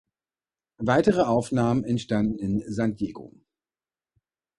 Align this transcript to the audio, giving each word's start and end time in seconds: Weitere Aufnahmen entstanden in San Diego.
Weitere 0.81 1.21
Aufnahmen 1.21 1.83
entstanden 1.83 2.39
in 2.39 2.63
San 2.73 2.95
Diego. 2.95 3.33